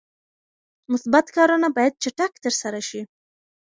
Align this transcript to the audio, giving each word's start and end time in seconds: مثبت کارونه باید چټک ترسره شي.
مثبت 0.91 1.25
کارونه 1.37 1.67
باید 1.75 1.99
چټک 2.03 2.33
ترسره 2.43 2.81
شي. 2.87 3.01